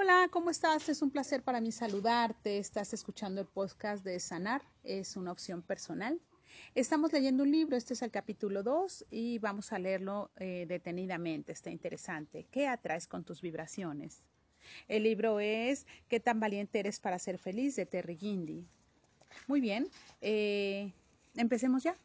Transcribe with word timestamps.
Hola, 0.00 0.28
¿cómo 0.30 0.50
estás? 0.50 0.88
Es 0.88 1.02
un 1.02 1.10
placer 1.10 1.42
para 1.42 1.60
mí 1.60 1.72
saludarte. 1.72 2.58
Estás 2.58 2.92
escuchando 2.92 3.40
el 3.40 3.48
podcast 3.48 4.04
de 4.04 4.20
Sanar. 4.20 4.62
Es 4.84 5.16
una 5.16 5.32
opción 5.32 5.60
personal. 5.60 6.20
Estamos 6.76 7.12
leyendo 7.12 7.42
un 7.42 7.50
libro, 7.50 7.76
este 7.76 7.94
es 7.94 8.02
el 8.02 8.12
capítulo 8.12 8.62
2 8.62 9.06
y 9.10 9.40
vamos 9.40 9.72
a 9.72 9.80
leerlo 9.80 10.30
eh, 10.36 10.66
detenidamente. 10.68 11.50
Está 11.50 11.70
interesante. 11.70 12.46
¿Qué 12.52 12.68
atraes 12.68 13.08
con 13.08 13.24
tus 13.24 13.42
vibraciones? 13.42 14.22
El 14.86 15.02
libro 15.02 15.40
es 15.40 15.84
¿Qué 16.06 16.20
tan 16.20 16.38
valiente 16.38 16.78
eres 16.78 17.00
para 17.00 17.18
ser 17.18 17.36
feliz? 17.36 17.74
de 17.74 17.84
Terry 17.84 18.16
Gindi. 18.16 18.68
Muy 19.48 19.60
bien, 19.60 19.88
eh, 20.20 20.92
empecemos 21.34 21.82
ya. 21.82 21.96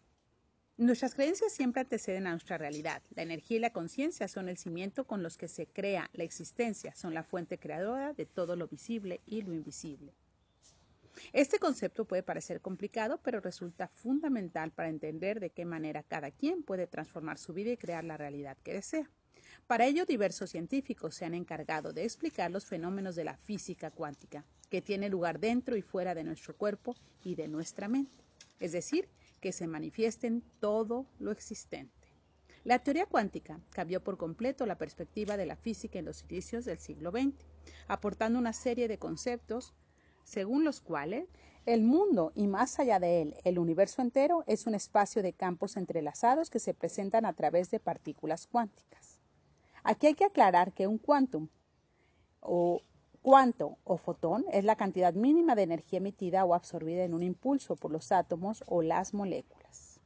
Nuestras 0.78 1.14
creencias 1.14 1.54
siempre 1.54 1.82
anteceden 1.82 2.26
a 2.26 2.32
nuestra 2.32 2.58
realidad. 2.58 3.04
La 3.14 3.22
energía 3.22 3.58
y 3.58 3.60
la 3.60 3.72
conciencia 3.72 4.28
son 4.28 4.50
el 4.50 4.58
cimiento 4.58 5.06
con 5.06 5.22
los 5.22 5.38
que 5.38 5.48
se 5.48 5.68
crea 5.68 6.10
la 6.14 6.24
existencia, 6.24 6.96
son 6.96 7.14
la 7.14 7.22
fuente 7.22 7.60
creadora 7.60 8.14
de 8.14 8.26
todo 8.26 8.56
lo 8.56 8.68
visible 8.68 9.22
y 9.28 9.44
lo 9.44 9.54
invisible. 9.54 10.16
Este 11.32 11.60
concepto 11.60 12.06
puede 12.06 12.24
parecer 12.24 12.60
complicado, 12.60 13.20
pero 13.22 13.40
resulta 13.40 13.88
fundamental 13.88 14.72
para 14.72 14.90
entender 14.90 15.40
de 15.40 15.52
qué 15.52 15.64
manera 15.64 16.02
cada 16.02 16.32
quien 16.32 16.64
puede 16.64 16.88
transformar 16.88 17.38
su 17.38 17.54
vida 17.54 17.70
y 17.70 17.78
crear 17.78 18.04
la 18.04 18.18
realidad 18.18 18.58
que 18.64 18.74
desea. 18.74 19.08
Para 19.68 19.86
ello, 19.86 20.08
diversos 20.08 20.50
científicos 20.50 21.14
se 21.14 21.26
han 21.26 21.36
encargado 21.36 21.94
de 21.94 22.04
explicar 22.04 22.50
los 22.50 22.66
fenómenos 22.66 23.16
de 23.16 23.26
la 23.26 23.38
física 23.38 23.92
cuántica, 23.92 24.44
que 24.72 24.82
tiene 24.82 25.08
lugar 25.08 25.40
dentro 25.40 25.78
y 25.78 25.84
fuera 25.84 26.16
de 26.16 26.24
nuestro 26.24 26.58
cuerpo 26.58 26.96
y 27.24 27.36
de 27.36 27.48
nuestra 27.48 27.88
mente. 27.88 28.24
Es 28.60 28.72
decir, 28.72 29.08
que 29.44 29.52
se 29.52 29.68
manifiesten 29.68 30.42
todo 30.62 31.06
lo 31.20 31.34
existente. 31.34 32.08
La 32.64 32.80
teoría 32.80 33.06
cuántica 33.06 33.60
cambió 33.72 34.02
por 34.02 34.16
completo 34.16 34.66
la 34.66 34.78
perspectiva 34.78 35.36
de 35.36 35.46
la 35.46 35.58
física 35.58 36.00
en 36.00 36.06
los 36.06 36.24
inicios 36.24 36.64
del 36.64 36.80
siglo 36.80 37.12
XX, 37.12 37.46
aportando 37.90 38.40
una 38.40 38.54
serie 38.54 38.88
de 38.88 39.00
conceptos 39.00 39.74
según 40.24 40.64
los 40.64 40.80
cuales 40.80 41.28
el 41.66 41.82
mundo 41.82 42.32
y 42.36 42.48
más 42.48 42.80
allá 42.80 43.02
de 43.02 43.22
él, 43.22 43.36
el 43.44 43.60
universo 43.60 44.02
entero, 44.02 44.46
es 44.48 44.66
un 44.66 44.76
espacio 44.76 45.22
de 45.22 45.34
campos 45.34 45.76
entrelazados 45.76 46.50
que 46.50 46.60
se 46.60 46.74
presentan 46.74 47.26
a 47.26 47.34
través 47.34 47.70
de 47.70 47.82
partículas 47.82 48.48
cuánticas. 48.48 49.20
Aquí 49.84 50.08
hay 50.08 50.14
que 50.14 50.24
aclarar 50.24 50.72
que 50.72 50.88
un 50.88 51.00
quantum 51.00 51.50
o 52.40 52.82
Cuánto 53.24 53.78
o 53.86 53.96
fotón 53.96 54.44
es 54.52 54.66
la 54.66 54.76
cantidad 54.76 55.14
mínima 55.14 55.56
de 55.56 55.64
energía 55.64 56.00
emitida 56.00 56.44
o 56.44 56.54
absorbida 56.54 57.06
en 57.06 57.14
un 57.14 57.24
impulso 57.24 57.78
por 57.78 57.90
los 57.90 58.12
átomos 58.12 58.66
o 58.68 58.82
las 58.82 59.14
moléculas. 59.14 60.02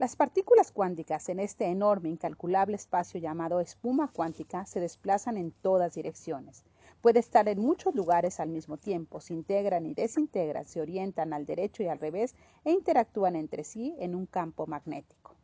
Las 0.00 0.16
partículas 0.16 0.72
cuánticas 0.72 1.28
en 1.28 1.38
este 1.38 1.66
enorme, 1.66 2.08
incalculable 2.08 2.74
espacio 2.74 3.20
llamado 3.20 3.60
espuma 3.60 4.10
cuántica 4.12 4.66
se 4.66 4.80
desplazan 4.80 5.36
en 5.36 5.52
todas 5.52 5.94
direcciones. 5.94 6.64
Puede 7.00 7.20
estar 7.20 7.46
en 7.46 7.60
muchos 7.60 7.94
lugares 7.94 8.40
al 8.40 8.48
mismo 8.48 8.76
tiempo, 8.76 9.20
se 9.20 9.34
integran 9.34 9.86
y 9.86 9.94
desintegran, 9.94 10.66
se 10.66 10.80
orientan 10.80 11.32
al 11.32 11.46
derecho 11.46 11.84
y 11.84 11.86
al 11.86 12.00
revés 12.00 12.34
e 12.64 12.72
interactúan 12.72 13.36
entre 13.36 13.62
sí 13.62 13.94
en 14.00 14.16
un 14.16 14.26
campo 14.26 14.66
magnético. 14.66 15.36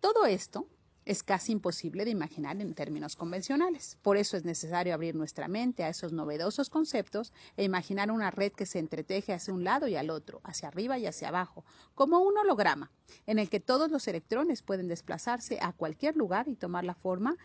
Todo 0.00 0.24
esto 0.24 0.64
es 1.08 1.22
casi 1.22 1.52
imposible 1.52 2.04
de 2.04 2.10
imaginar 2.10 2.60
en 2.60 2.74
términos 2.74 3.16
convencionales. 3.16 3.96
Por 4.02 4.18
eso 4.18 4.36
es 4.36 4.44
necesario 4.44 4.92
abrir 4.92 5.14
nuestra 5.14 5.48
mente 5.48 5.82
a 5.82 5.88
esos 5.88 6.12
novedosos 6.12 6.68
conceptos 6.68 7.32
e 7.56 7.64
imaginar 7.64 8.10
una 8.10 8.30
red 8.30 8.52
que 8.52 8.66
se 8.66 8.78
entreteje 8.78 9.32
hacia 9.32 9.54
un 9.54 9.64
lado 9.64 9.88
y 9.88 9.96
al 9.96 10.10
otro, 10.10 10.42
hacia 10.44 10.68
arriba 10.68 10.98
y 10.98 11.06
hacia 11.06 11.28
abajo, 11.28 11.64
como 11.94 12.20
un 12.20 12.36
holograma, 12.36 12.90
en 13.26 13.38
el 13.38 13.48
que 13.48 13.58
todos 13.58 13.90
los 13.90 14.06
electrones 14.06 14.60
pueden 14.60 14.86
desplazarse 14.86 15.58
a 15.62 15.72
cualquier 15.72 16.14
lugar 16.14 16.46
y 16.46 16.56
tomar 16.56 16.84
la 16.84 16.94
forma 16.94 17.38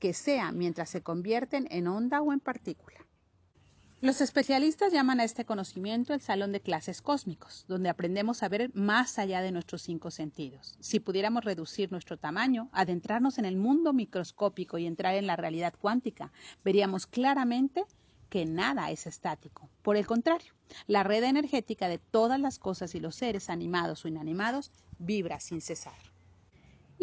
que 0.00 0.12
sea 0.12 0.50
mientras 0.50 0.90
se 0.90 1.04
convierten 1.04 1.68
en 1.70 1.86
onda 1.86 2.20
o 2.20 2.32
en 2.32 2.40
partícula. 2.40 3.03
Los 4.04 4.20
especialistas 4.20 4.92
llaman 4.92 5.18
a 5.18 5.24
este 5.24 5.46
conocimiento 5.46 6.12
el 6.12 6.20
salón 6.20 6.52
de 6.52 6.60
clases 6.60 7.00
cósmicos, 7.00 7.64
donde 7.68 7.88
aprendemos 7.88 8.42
a 8.42 8.50
ver 8.50 8.70
más 8.74 9.18
allá 9.18 9.40
de 9.40 9.50
nuestros 9.50 9.80
cinco 9.80 10.10
sentidos. 10.10 10.76
Si 10.78 11.00
pudiéramos 11.00 11.42
reducir 11.42 11.90
nuestro 11.90 12.18
tamaño, 12.18 12.68
adentrarnos 12.72 13.38
en 13.38 13.46
el 13.46 13.56
mundo 13.56 13.94
microscópico 13.94 14.76
y 14.76 14.84
entrar 14.84 15.14
en 15.14 15.26
la 15.26 15.36
realidad 15.36 15.72
cuántica, 15.80 16.32
veríamos 16.62 17.06
claramente 17.06 17.86
que 18.28 18.44
nada 18.44 18.90
es 18.90 19.06
estático. 19.06 19.70
Por 19.80 19.96
el 19.96 20.06
contrario, 20.06 20.52
la 20.86 21.02
red 21.02 21.24
energética 21.24 21.88
de 21.88 21.96
todas 21.96 22.38
las 22.38 22.58
cosas 22.58 22.94
y 22.94 23.00
los 23.00 23.14
seres 23.14 23.48
animados 23.48 24.04
o 24.04 24.08
inanimados 24.08 24.70
vibra 24.98 25.40
sin 25.40 25.62
cesar. 25.62 26.13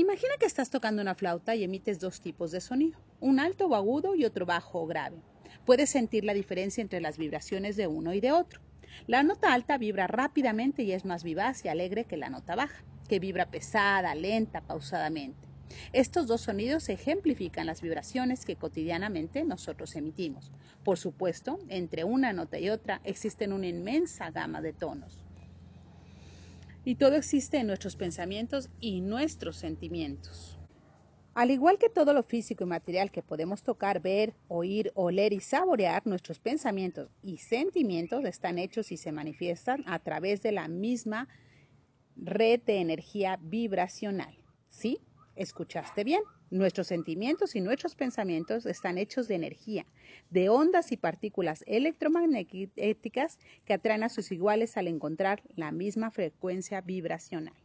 Imagina 0.01 0.34
que 0.39 0.47
estás 0.47 0.72
tocando 0.72 1.03
una 1.03 1.13
flauta 1.13 1.53
y 1.53 1.63
emites 1.63 2.00
dos 2.00 2.22
tipos 2.22 2.50
de 2.50 2.59
sonido, 2.59 2.97
un 3.19 3.39
alto 3.39 3.67
o 3.67 3.75
agudo 3.75 4.16
y 4.16 4.25
otro 4.25 4.47
bajo 4.47 4.81
o 4.81 4.88
grave. 4.88 5.22
Puedes 5.63 5.91
sentir 5.91 6.23
la 6.23 6.34
diferencia 6.34 6.81
entre 6.81 7.01
las 7.01 7.19
vibraciones 7.19 7.75
de 7.75 7.85
uno 7.85 8.12
y 8.16 8.19
de 8.19 8.31
otro. 8.31 8.62
La 9.06 9.22
nota 9.22 9.53
alta 9.53 9.78
vibra 9.78 10.07
rápidamente 10.07 10.81
y 10.81 10.91
es 10.91 11.06
más 11.06 11.23
vivaz 11.23 11.63
y 11.66 11.67
alegre 11.67 12.06
que 12.06 12.17
la 12.17 12.31
nota 12.31 12.56
baja, 12.56 12.84
que 13.07 13.19
vibra 13.19 13.51
pesada, 13.51 14.16
lenta, 14.16 14.62
pausadamente. 14.62 15.47
Estos 15.94 16.25
dos 16.25 16.41
sonidos 16.41 16.89
ejemplifican 16.89 17.68
las 17.68 17.83
vibraciones 17.83 18.44
que 18.44 18.56
cotidianamente 18.56 19.44
nosotros 19.44 19.95
emitimos. 19.95 20.51
Por 20.83 20.97
supuesto, 20.97 21.59
entre 21.69 22.06
una 22.06 22.33
nota 22.33 22.57
y 22.57 22.72
otra 22.72 23.01
existen 23.03 23.53
una 23.53 23.68
inmensa 23.68 24.31
gama 24.31 24.62
de 24.62 24.73
tonos. 24.73 25.23
Y 26.84 26.96
todo 26.96 27.16
existe 27.16 27.58
en 27.58 27.68
nuestros 27.68 27.96
pensamientos 27.96 28.69
y 28.80 29.02
nuestros 29.02 29.58
sentimientos. 29.58 30.58
Al 31.34 31.50
igual 31.50 31.78
que 31.78 31.90
todo 31.90 32.14
lo 32.14 32.24
físico 32.24 32.66
y 32.66 32.68
material 32.68 33.09
que 33.09 33.22
podemos 33.22 33.64
tocar, 33.64 34.02
ver, 34.02 34.34
oír, 34.50 34.92
oler 34.96 35.31
y 35.31 35.40
saborear, 35.40 36.06
nuestros 36.06 36.40
pensamientos 36.40 37.09
y 37.24 37.38
sentimientos 37.38 38.25
están 38.25 38.58
hechos 38.58 38.92
y 38.92 38.97
se 38.97 39.14
manifiestan 39.14 39.84
a 39.88 40.00
través 40.00 40.42
de 40.42 40.52
la 40.52 40.68
misma 40.68 41.30
red 42.18 42.62
de 42.64 42.81
energía 42.81 43.40
vibracional. 43.42 44.36
¿Sí? 44.69 45.00
¿Escuchaste 45.36 46.03
bien? 46.03 46.22
Nuestros 46.51 46.88
sentimientos 46.88 47.56
y 47.56 47.62
nuestros 47.62 47.95
pensamientos 47.95 48.66
están 48.66 48.97
hechos 48.97 49.29
de 49.29 49.35
energía, 49.35 49.85
de 50.31 50.50
ondas 50.50 50.91
y 50.91 50.97
partículas 50.97 51.63
electromagnéticas 51.66 53.39
que 53.63 53.73
atraen 53.73 54.03
a 54.03 54.09
sus 54.09 54.34
iguales 54.34 54.75
al 54.75 54.89
encontrar 54.89 55.44
la 55.56 55.72
misma 55.72 56.12
frecuencia 56.12 56.81
vibracional. 56.81 57.56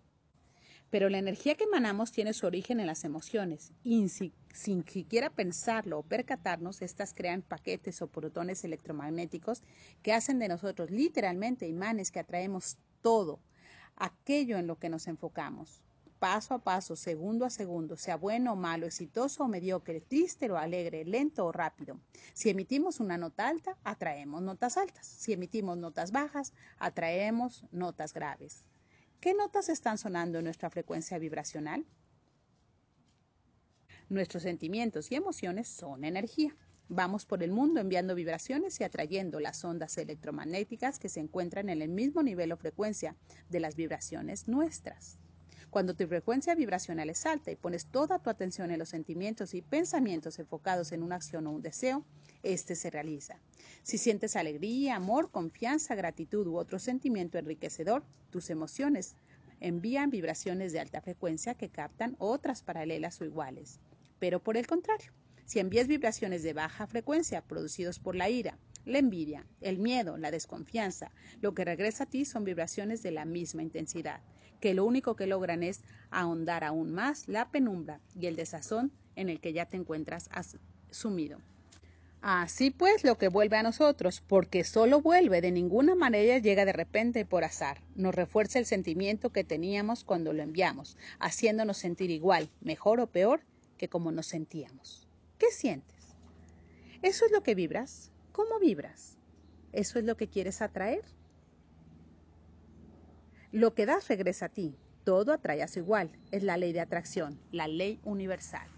Pero 0.89 1.09
la 1.09 1.19
energía 1.19 1.57
que 1.57 1.65
emanamos 1.65 2.13
tiene 2.13 2.33
su 2.33 2.47
origen 2.47 2.79
en 2.79 2.87
las 2.87 3.03
emociones 3.03 3.73
y 3.83 4.09
sin, 4.09 4.85
siquiera 4.87 5.31
pensarlo 5.31 5.99
o 5.99 6.03
percatarnos, 6.05 6.81
estas 6.81 7.13
crean 7.13 7.43
paquetes 7.43 8.01
o 8.03 8.07
protones 8.07 8.63
electromagnéticos 8.63 9.65
que 10.05 10.13
hacen 10.13 10.39
de 10.39 10.47
nosotros 10.47 10.93
literalmente 10.93 11.67
imanes 11.67 12.13
que 12.13 12.21
atraemos 12.21 12.79
todo 13.03 13.41
aquello 13.97 14.59
en 14.59 14.69
lo 14.69 14.79
que 14.79 14.91
nos 14.91 15.09
enfocamos. 15.09 15.83
Paso 16.19 16.55
a 16.55 16.59
paso, 16.59 16.97
segundo 16.97 17.45
a 17.45 17.51
segundo, 17.51 17.97
sea 17.97 18.17
bueno 18.17 18.55
o 18.55 18.57
malo, 18.57 18.87
exitoso 18.87 19.45
o 19.45 19.49
mediocre, 19.49 20.01
triste 20.01 20.51
o 20.51 20.57
alegre, 20.57 21.05
lento 21.05 21.45
o 21.45 21.53
rápido. 21.53 22.01
Si 22.33 22.49
emitimos 22.49 23.01
una 23.01 23.19
nota 23.19 23.49
alta, 23.49 23.77
atraemos 23.85 24.41
notas 24.41 24.79
altas. 24.79 25.07
Si 25.07 25.35
emitimos 25.35 25.77
notas 25.77 26.13
bajas, 26.13 26.55
atraemos 26.79 27.65
notas 27.71 28.15
graves. 28.15 28.65
¿Qué 29.21 29.35
notas 29.35 29.69
están 29.69 29.99
sonando 29.99 30.39
en 30.39 30.45
nuestra 30.45 30.71
frecuencia 30.71 31.19
vibracional? 31.19 31.85
Nuestros 34.09 34.45
sentimientos 34.45 35.13
y 35.13 35.17
emociones 35.17 35.69
son 35.69 36.05
energía. 36.05 36.57
Vamos 36.89 37.27
por 37.27 37.43
el 37.43 37.51
mundo 37.51 37.81
enviando 37.81 38.15
vibraciones 38.15 38.81
y 38.81 38.85
atrayendo 38.85 39.41
las 39.41 39.65
ondas 39.65 39.99
electromagnéticas 39.99 40.99
que 40.99 41.09
se 41.09 41.21
encuentran 41.21 41.69
en 41.69 41.83
el 41.83 41.91
mismo 41.91 42.23
nivel 42.23 42.53
o 42.53 42.57
frecuencia 42.57 43.17
de 43.51 43.61
las 43.61 43.75
vibraciones 43.75 44.47
nuestras. 44.49 45.19
Cuando 45.71 45.95
tu 45.95 46.07
frecuencia 46.07 46.55
vibracional 46.55 47.11
es 47.11 47.27
alta 47.27 47.51
y 47.51 47.57
pones 47.57 47.87
toda 47.87 48.19
tu 48.19 48.31
atención 48.31 48.71
en 48.71 48.79
los 48.79 48.89
sentimientos 48.89 49.53
y 49.55 49.63
pensamientos 49.63 50.39
enfocados 50.39 50.93
en 50.93 51.03
una 51.03 51.17
acción 51.17 51.47
o 51.47 51.51
un 51.51 51.63
deseo, 51.63 52.05
este 52.43 52.77
se 52.77 52.91
realiza. 52.91 53.41
Si 53.83 53.99
sientes 53.99 54.37
alegría, 54.37 54.97
amor, 54.97 55.31
confianza, 55.31 55.95
gratitud 55.95 56.47
u 56.47 56.57
otro 56.57 56.79
sentimiento 56.79 57.39
enriquecedor, 57.39 58.05
tus 58.31 58.51
emociones 58.51 59.17
envían 59.61 60.11
vibraciones 60.11 60.73
de 60.73 60.81
alta 60.81 61.01
frecuencia 61.01 61.55
que 61.55 61.69
captan 61.69 62.17
otras 62.19 62.63
paralelas 62.63 63.21
o 63.21 63.25
iguales. 63.25 63.81
Pero 64.19 64.43
por 64.43 64.57
el 64.57 64.67
contrario, 64.67 65.13
si 65.45 65.59
envías 65.59 65.89
vibraciones 65.89 66.43
de 66.43 66.53
baja 66.53 66.87
frecuencia 66.87 67.43
producidos 67.43 67.99
por 67.99 68.17
la 68.17 68.29
ira, 68.29 68.59
la 68.85 68.99
envidia, 68.99 69.47
el 69.61 69.79
miedo, 69.79 70.17
la 70.17 70.31
desconfianza, 70.31 71.11
lo 71.41 71.55
que 71.55 71.65
regresa 71.65 72.05
a 72.05 72.09
ti 72.09 72.25
son 72.25 72.45
vibraciones 72.45 73.03
de 73.03 73.11
la 73.11 73.25
misma 73.25 73.63
intensidad, 73.63 74.21
que 74.61 74.75
lo 74.75 74.85
único 74.85 75.17
que 75.17 75.27
logran 75.27 75.63
es 75.63 75.83
ahondar 76.11 76.65
aún 76.65 76.93
más 76.93 77.29
la 77.29 77.51
penumbra 77.51 78.01
y 78.19 78.27
el 78.27 78.37
desazón 78.37 78.93
en 79.15 79.29
el 79.29 79.41
que 79.41 79.53
ya 79.53 79.67
te 79.67 79.77
encuentras 79.77 80.29
sumido. 80.91 81.39
Así 82.23 82.71
pues, 82.71 83.05
lo 83.05 83.19
que 83.19 83.29
vuelve 83.29 83.57
a 83.57 83.63
nosotros, 83.63 84.21
porque 84.27 84.65
solo 84.65 85.01
vuelve, 85.01 85.41
de 85.41 85.53
ninguna 85.53 85.95
manera 85.95 86.39
llega 86.39 86.65
de 86.65 86.73
repente 86.73 87.25
por 87.25 87.45
azar, 87.45 87.83
nos 87.95 88.15
refuerza 88.15 88.59
el 88.59 88.67
sentimiento 88.67 89.31
que 89.31 89.45
teníamos 89.45 90.03
cuando 90.03 90.33
lo 90.33 90.43
enviamos, 90.43 90.97
haciéndonos 91.21 91.77
sentir 91.77 92.11
igual, 92.11 92.51
mejor 92.61 93.01
o 93.01 93.07
peor 93.07 93.43
que 93.79 93.89
como 93.89 94.11
nos 94.11 94.27
sentíamos. 94.27 95.07
¿Qué 95.39 95.51
sientes? 95.53 96.17
¿Eso 97.03 97.27
es 97.27 97.33
lo 97.33 97.43
que 97.43 97.55
vibras? 97.55 98.11
¿Cómo 98.33 98.59
vibras? 98.59 99.19
¿Eso 99.73 99.99
es 99.99 100.05
lo 100.05 100.17
que 100.17 100.29
quieres 100.29 100.63
atraer? 100.63 101.05
Lo 103.57 103.73
que 103.73 103.87
das 103.87 104.09
regresa 104.09 104.47
a 104.47 104.49
ti. 104.51 104.77
Todo 105.03 105.33
atrae 105.33 105.63
a 105.63 105.67
su 105.67 105.79
igual. 105.79 106.11
Es 106.31 106.43
la 106.43 106.59
ley 106.59 106.75
de 106.75 106.81
atracción, 106.81 107.41
la 107.53 107.67
ley 107.67 107.99
universal. 108.05 108.69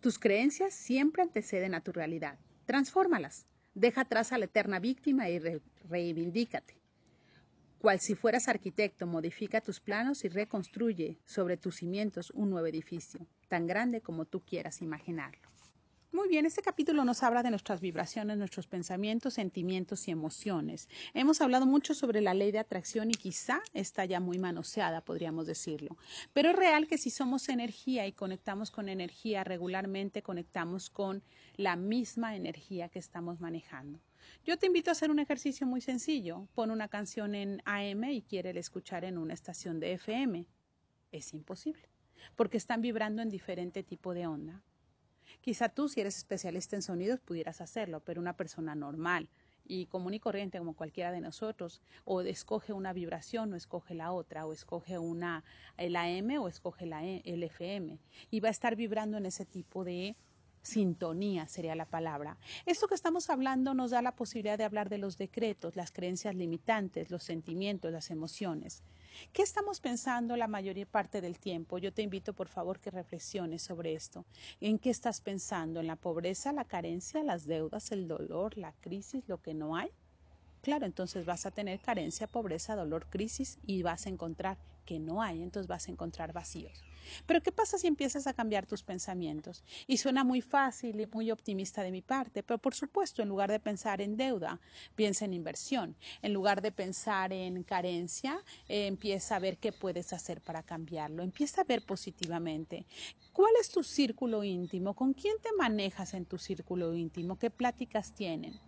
Tus 0.00 0.18
creencias 0.18 0.74
siempre 0.74 1.22
anteceden 1.22 1.76
a 1.76 1.80
tu 1.80 1.92
realidad. 1.92 2.40
Transfórmalas. 2.66 3.46
Deja 3.72 4.00
atrás 4.00 4.32
a 4.32 4.38
la 4.38 4.46
eterna 4.46 4.80
víctima 4.80 5.30
y 5.30 5.38
reivindícate. 5.88 6.74
Cual 7.78 8.00
si 8.00 8.16
fueras 8.16 8.48
arquitecto, 8.48 9.06
modifica 9.06 9.60
tus 9.60 9.78
planos 9.78 10.24
y 10.24 10.28
reconstruye 10.28 11.16
sobre 11.24 11.56
tus 11.56 11.76
cimientos 11.76 12.32
un 12.32 12.50
nuevo 12.50 12.66
edificio, 12.66 13.24
tan 13.46 13.68
grande 13.68 14.00
como 14.00 14.24
tú 14.24 14.40
quieras 14.40 14.82
imaginarlo. 14.82 15.43
Muy 16.14 16.28
bien, 16.28 16.46
este 16.46 16.62
capítulo 16.62 17.04
nos 17.04 17.24
habla 17.24 17.42
de 17.42 17.50
nuestras 17.50 17.80
vibraciones, 17.80 18.38
nuestros 18.38 18.68
pensamientos, 18.68 19.34
sentimientos 19.34 20.06
y 20.06 20.12
emociones. 20.12 20.88
Hemos 21.12 21.40
hablado 21.40 21.66
mucho 21.66 21.92
sobre 21.92 22.20
la 22.20 22.34
ley 22.34 22.52
de 22.52 22.60
atracción 22.60 23.10
y 23.10 23.14
quizá 23.14 23.60
está 23.72 24.04
ya 24.04 24.20
muy 24.20 24.38
manoseada, 24.38 25.00
podríamos 25.00 25.48
decirlo. 25.48 25.96
Pero 26.32 26.50
es 26.50 26.56
real 26.56 26.86
que 26.86 26.98
si 26.98 27.10
somos 27.10 27.48
energía 27.48 28.06
y 28.06 28.12
conectamos 28.12 28.70
con 28.70 28.88
energía 28.88 29.42
regularmente, 29.42 30.22
conectamos 30.22 30.88
con 30.88 31.24
la 31.56 31.74
misma 31.74 32.36
energía 32.36 32.88
que 32.88 33.00
estamos 33.00 33.40
manejando. 33.40 33.98
Yo 34.44 34.56
te 34.56 34.66
invito 34.66 34.90
a 34.90 34.92
hacer 34.92 35.10
un 35.10 35.18
ejercicio 35.18 35.66
muy 35.66 35.80
sencillo. 35.80 36.46
Pon 36.54 36.70
una 36.70 36.86
canción 36.86 37.34
en 37.34 37.60
AM 37.64 38.04
y 38.04 38.22
quiere 38.22 38.56
escuchar 38.56 39.04
en 39.04 39.18
una 39.18 39.34
estación 39.34 39.80
de 39.80 39.94
FM. 39.94 40.46
Es 41.10 41.34
imposible, 41.34 41.88
porque 42.36 42.56
están 42.56 42.82
vibrando 42.82 43.20
en 43.20 43.30
diferente 43.30 43.82
tipo 43.82 44.14
de 44.14 44.28
onda. 44.28 44.62
Quizá 45.40 45.68
tú, 45.68 45.88
si 45.88 46.00
eres 46.00 46.16
especialista 46.16 46.76
en 46.76 46.82
sonidos, 46.82 47.20
pudieras 47.20 47.60
hacerlo, 47.60 48.00
pero 48.00 48.20
una 48.20 48.36
persona 48.36 48.74
normal 48.74 49.28
y 49.66 49.86
común 49.86 50.14
y 50.14 50.20
corriente 50.20 50.58
como 50.58 50.74
cualquiera 50.74 51.10
de 51.10 51.20
nosotros, 51.20 51.80
o 52.04 52.20
escoge 52.20 52.72
una 52.72 52.92
vibración 52.92 53.52
o 53.52 53.56
escoge 53.56 53.94
la 53.94 54.12
otra, 54.12 54.46
o 54.46 54.52
escoge 54.52 54.98
una 54.98 55.42
el 55.76 55.96
AM 55.96 56.38
o 56.40 56.48
escoge 56.48 56.86
la, 56.86 57.04
e, 57.04 57.22
el 57.24 57.42
FM, 57.42 57.98
y 58.30 58.40
va 58.40 58.48
a 58.48 58.50
estar 58.50 58.76
vibrando 58.76 59.16
en 59.16 59.26
ese 59.26 59.46
tipo 59.46 59.84
de 59.84 60.16
sintonía 60.64 61.46
sería 61.46 61.74
la 61.74 61.84
palabra. 61.84 62.38
Esto 62.66 62.88
que 62.88 62.94
estamos 62.94 63.28
hablando 63.30 63.74
nos 63.74 63.90
da 63.90 64.02
la 64.02 64.16
posibilidad 64.16 64.58
de 64.58 64.64
hablar 64.64 64.88
de 64.88 64.98
los 64.98 65.18
decretos, 65.18 65.76
las 65.76 65.92
creencias 65.92 66.34
limitantes, 66.34 67.10
los 67.10 67.22
sentimientos, 67.22 67.92
las 67.92 68.10
emociones. 68.10 68.82
¿Qué 69.32 69.42
estamos 69.42 69.80
pensando 69.80 70.36
la 70.36 70.48
mayor 70.48 70.74
parte 70.86 71.20
del 71.20 71.38
tiempo? 71.38 71.78
Yo 71.78 71.92
te 71.92 72.02
invito, 72.02 72.32
por 72.32 72.48
favor, 72.48 72.80
que 72.80 72.90
reflexiones 72.90 73.62
sobre 73.62 73.94
esto. 73.94 74.24
¿En 74.60 74.78
qué 74.78 74.90
estás 74.90 75.20
pensando? 75.20 75.80
¿En 75.80 75.86
la 75.86 75.96
pobreza, 75.96 76.52
la 76.52 76.64
carencia, 76.64 77.22
las 77.22 77.46
deudas, 77.46 77.92
el 77.92 78.08
dolor, 78.08 78.56
la 78.56 78.72
crisis, 78.80 79.24
lo 79.28 79.40
que 79.40 79.54
no 79.54 79.76
hay? 79.76 79.90
Claro, 80.62 80.86
entonces 80.86 81.26
vas 81.26 81.44
a 81.44 81.50
tener 81.50 81.78
carencia, 81.80 82.26
pobreza, 82.26 82.74
dolor, 82.74 83.06
crisis 83.10 83.58
y 83.66 83.82
vas 83.82 84.06
a 84.06 84.08
encontrar 84.08 84.56
que 84.84 84.98
no 84.98 85.22
hay, 85.22 85.42
entonces 85.42 85.66
vas 85.66 85.88
a 85.88 85.90
encontrar 85.90 86.32
vacíos. 86.32 86.84
Pero 87.26 87.42
¿qué 87.42 87.52
pasa 87.52 87.78
si 87.78 87.86
empiezas 87.86 88.26
a 88.26 88.34
cambiar 88.34 88.66
tus 88.66 88.82
pensamientos? 88.82 89.64
Y 89.86 89.98
suena 89.98 90.24
muy 90.24 90.40
fácil 90.40 91.00
y 91.00 91.06
muy 91.06 91.30
optimista 91.30 91.82
de 91.82 91.90
mi 91.90 92.02
parte, 92.02 92.42
pero 92.42 92.58
por 92.58 92.74
supuesto, 92.74 93.22
en 93.22 93.28
lugar 93.28 93.50
de 93.50 93.60
pensar 93.60 94.00
en 94.00 94.16
deuda, 94.16 94.60
piensa 94.94 95.24
en 95.24 95.34
inversión. 95.34 95.96
En 96.22 96.32
lugar 96.32 96.62
de 96.62 96.72
pensar 96.72 97.32
en 97.32 97.62
carencia, 97.62 98.42
eh, 98.68 98.86
empieza 98.86 99.36
a 99.36 99.38
ver 99.40 99.58
qué 99.58 99.72
puedes 99.72 100.12
hacer 100.12 100.40
para 100.40 100.62
cambiarlo. 100.62 101.22
Empieza 101.22 101.62
a 101.62 101.64
ver 101.64 101.84
positivamente. 101.84 102.86
¿Cuál 103.32 103.52
es 103.60 103.70
tu 103.70 103.82
círculo 103.82 104.44
íntimo? 104.44 104.94
¿Con 104.94 105.12
quién 105.12 105.36
te 105.42 105.50
manejas 105.58 106.14
en 106.14 106.24
tu 106.24 106.38
círculo 106.38 106.94
íntimo? 106.94 107.38
¿Qué 107.38 107.50
pláticas 107.50 108.14
tienen? 108.14 108.60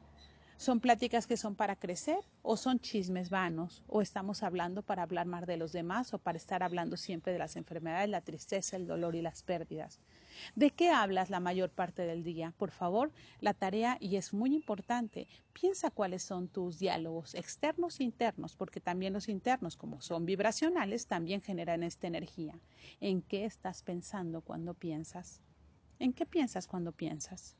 ¿Son 0.59 0.81
pláticas 0.81 1.27
que 1.27 1.37
son 1.37 1.55
para 1.55 1.77
crecer 1.77 2.19
o 2.41 2.57
son 2.57 2.81
chismes 2.81 3.29
vanos? 3.29 3.85
¿O 3.89 4.01
estamos 4.01 4.43
hablando 4.43 4.83
para 4.83 5.03
hablar 5.03 5.27
más 5.27 5.47
de 5.47 5.59
los 5.59 5.71
demás 5.71 6.15
o 6.15 6.19
para 6.19 6.39
estar 6.39 6.63
hablando 6.63 6.97
siempre 6.97 7.35
de 7.35 7.39
las 7.39 7.57
enfermedades, 7.57 8.09
la 8.09 8.23
tristeza, 8.23 8.77
el 8.77 8.87
dolor 8.87 9.15
y 9.17 9.21
las 9.21 9.43
pérdidas? 9.43 10.01
¿De 10.55 10.71
qué 10.71 10.89
hablas 10.89 11.29
la 11.29 11.41
mayor 11.41 11.71
parte 11.71 12.07
del 12.07 12.25
día? 12.25 12.55
Por 12.57 12.71
favor, 12.71 13.13
la 13.41 13.53
tarea, 13.53 13.99
y 14.01 14.17
es 14.17 14.33
muy 14.33 14.55
importante, 14.55 15.29
piensa 15.53 15.91
cuáles 15.91 16.23
son 16.23 16.49
tus 16.49 16.79
diálogos 16.79 17.35
externos 17.35 18.01
e 18.01 18.05
internos, 18.05 18.57
porque 18.57 18.81
también 18.81 19.13
los 19.13 19.29
internos, 19.29 19.77
como 19.77 20.01
son 20.01 20.25
vibracionales, 20.25 21.07
también 21.07 21.43
generan 21.43 21.83
esta 21.83 22.07
energía. 22.07 22.59
¿En 23.01 23.21
qué 23.21 23.45
estás 23.45 23.83
pensando 23.83 24.41
cuando 24.41 24.73
piensas? 24.73 25.43
¿En 25.99 26.15
qué 26.15 26.25
piensas 26.25 26.67
cuando 26.67 26.93
piensas? 26.93 27.57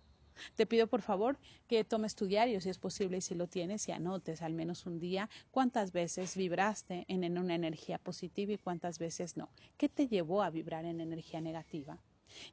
Te 0.55 0.67
pido 0.67 0.87
por 0.87 1.03
favor 1.03 1.39
que 1.69 1.85
tomes 1.85 2.15
tu 2.15 2.27
diario 2.27 2.61
si 2.61 2.69
es 2.69 2.79
posible 2.79 3.19
y 3.19 3.21
si 3.21 3.35
lo 3.35 3.47
tienes 3.47 3.89
y 3.89 3.93
anotes 3.93 4.43
al 4.43 4.55
menos 4.55 4.87
un 4.87 4.99
día 4.99 5.29
cuántas 5.51 5.93
veces 5.93 6.37
vibraste 6.37 7.05
en, 7.09 7.25
en 7.25 7.39
una 7.39 7.55
energía 7.55 7.99
positiva 7.99 8.53
y 8.53 8.59
cuántas 8.59 8.99
veces 8.99 9.37
no. 9.37 9.51
¿Qué 9.77 9.89
te 9.89 10.09
llevó 10.09 10.43
a 10.43 10.51
vibrar 10.51 10.85
en 10.85 11.01
energía 11.01 11.41
negativa? 11.41 11.99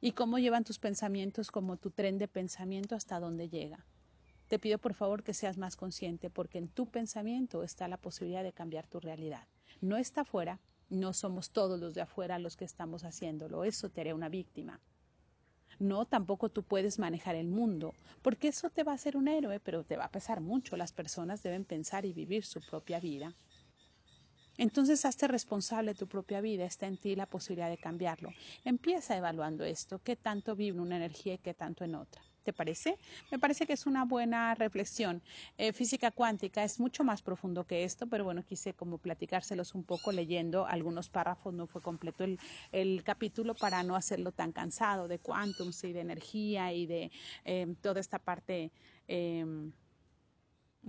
¿Y 0.00 0.12
cómo 0.12 0.38
llevan 0.38 0.64
tus 0.64 0.78
pensamientos 0.78 1.50
como 1.50 1.76
tu 1.76 1.90
tren 1.90 2.18
de 2.18 2.28
pensamiento 2.28 2.94
hasta 2.94 3.20
dónde 3.20 3.48
llega? 3.48 3.84
Te 4.48 4.58
pido 4.58 4.78
por 4.78 4.94
favor 4.94 5.22
que 5.22 5.34
seas 5.34 5.56
más 5.56 5.76
consciente 5.76 6.30
porque 6.30 6.58
en 6.58 6.68
tu 6.68 6.86
pensamiento 6.86 7.62
está 7.64 7.88
la 7.88 7.96
posibilidad 7.96 8.42
de 8.42 8.52
cambiar 8.52 8.86
tu 8.86 9.00
realidad. 9.00 9.48
No 9.80 9.96
está 9.96 10.22
afuera, 10.22 10.60
no 10.90 11.12
somos 11.12 11.50
todos 11.50 11.80
los 11.80 11.94
de 11.94 12.02
afuera 12.02 12.38
los 12.38 12.56
que 12.56 12.64
estamos 12.64 13.04
haciéndolo, 13.04 13.64
eso 13.64 13.88
te 13.88 14.02
hará 14.02 14.14
una 14.14 14.28
víctima. 14.28 14.80
No, 15.78 16.06
tampoco 16.06 16.48
tú 16.48 16.62
puedes 16.62 16.98
manejar 16.98 17.34
el 17.34 17.48
mundo, 17.48 17.94
porque 18.22 18.48
eso 18.48 18.70
te 18.70 18.84
va 18.84 18.92
a 18.92 18.96
hacer 18.96 19.16
un 19.16 19.28
héroe, 19.28 19.60
pero 19.60 19.84
te 19.84 19.96
va 19.96 20.04
a 20.04 20.10
pesar 20.10 20.40
mucho. 20.40 20.76
Las 20.76 20.92
personas 20.92 21.42
deben 21.42 21.64
pensar 21.64 22.04
y 22.04 22.12
vivir 22.12 22.44
su 22.44 22.60
propia 22.60 23.00
vida. 23.00 23.34
Entonces, 24.56 25.04
hazte 25.04 25.26
responsable 25.26 25.92
de 25.92 25.98
tu 25.98 26.06
propia 26.06 26.40
vida, 26.40 26.64
está 26.64 26.86
en 26.86 26.96
ti 26.96 27.16
la 27.16 27.26
posibilidad 27.26 27.68
de 27.68 27.78
cambiarlo. 27.78 28.30
Empieza 28.64 29.16
evaluando 29.16 29.64
esto, 29.64 30.00
qué 30.02 30.14
tanto 30.16 30.54
vive 30.54 30.80
una 30.80 30.96
energía 30.96 31.34
y 31.34 31.38
qué 31.38 31.54
tanto 31.54 31.84
en 31.84 31.96
otra. 31.96 32.22
¿Te 32.44 32.52
parece? 32.52 32.98
Me 33.30 33.38
parece 33.38 33.66
que 33.66 33.72
es 33.72 33.86
una 33.86 34.04
buena 34.04 34.54
reflexión. 34.54 35.22
Eh, 35.56 35.72
física 35.72 36.10
cuántica 36.10 36.62
es 36.62 36.78
mucho 36.78 37.02
más 37.02 37.22
profundo 37.22 37.64
que 37.64 37.84
esto, 37.84 38.06
pero 38.06 38.24
bueno, 38.24 38.44
quise 38.44 38.74
como 38.74 38.98
platicárselos 38.98 39.74
un 39.74 39.82
poco 39.82 40.12
leyendo 40.12 40.66
algunos 40.66 41.08
párrafos, 41.08 41.54
no 41.54 41.66
fue 41.66 41.80
completo 41.80 42.22
el, 42.22 42.38
el 42.70 43.02
capítulo 43.02 43.54
para 43.54 43.82
no 43.82 43.96
hacerlo 43.96 44.30
tan 44.30 44.52
cansado 44.52 45.08
de 45.08 45.18
cuántums 45.18 45.82
y 45.84 45.94
de 45.94 46.00
energía 46.00 46.70
y 46.74 46.84
de 46.84 47.10
eh, 47.46 47.74
toda 47.80 48.00
esta 48.00 48.18
parte. 48.18 48.70
Eh, 49.08 49.70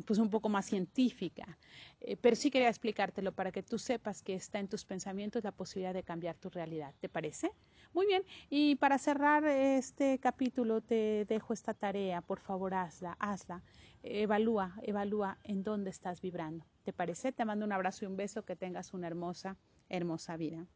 pues 0.06 0.20
un 0.20 0.30
poco 0.30 0.50
más 0.50 0.66
científica, 0.66 1.58
eh, 2.02 2.18
pero 2.18 2.36
sí 2.36 2.52
quería 2.52 2.70
explicártelo 2.70 3.32
para 3.34 3.52
que 3.52 3.64
tú 3.64 3.78
sepas 3.78 4.22
que 4.22 4.34
está 4.36 4.60
en 4.60 4.68
tus 4.68 4.86
pensamientos 4.86 5.44
la 5.44 5.52
posibilidad 5.52 5.94
de 5.94 6.04
cambiar 6.04 6.36
tu 6.38 6.50
realidad. 6.50 6.94
¿Te 7.00 7.10
parece? 7.10 7.52
Muy 7.94 8.06
bien, 8.06 8.24
y 8.50 8.76
para 8.76 8.98
cerrar 8.98 9.46
este 9.46 10.20
capítulo 10.20 10.82
te 10.82 11.26
dejo 11.26 11.54
esta 11.54 11.74
tarea, 11.74 12.22
por 12.22 12.40
favor 12.40 12.74
hazla, 12.74 13.16
hazla, 13.20 13.64
evalúa, 14.04 14.76
evalúa 14.84 15.38
en 15.44 15.64
dónde 15.64 15.90
estás 15.90 16.22
vibrando. 16.22 16.66
¿Te 16.84 16.94
parece? 16.94 17.32
Te 17.32 17.46
mando 17.46 17.66
un 17.66 17.72
abrazo 17.72 18.06
y 18.06 18.08
un 18.08 18.18
beso, 18.18 18.44
que 18.44 18.56
tengas 18.56 18.94
una 18.94 19.08
hermosa, 19.08 19.58
hermosa 19.90 20.38
vida. 20.38 20.68